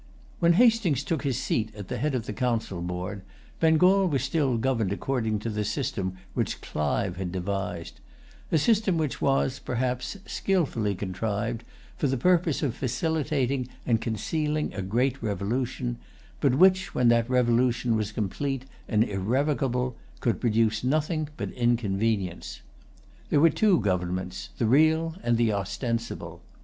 [0.39, 3.21] When Hastings took his seat at the head of the council board,
[3.59, 9.59] Bengal was still governed according to the system which Clive had devised,—a system which was,
[9.59, 11.63] perhaps, skilfully contrived
[11.97, 15.99] for the purpose of facilitating and concealing a great revolution,
[16.39, 22.61] but which, when that revolution was complete and irrevocable, could produce nothing but inconvenience.
[23.29, 26.41] There were two governments, the real and the ostensible.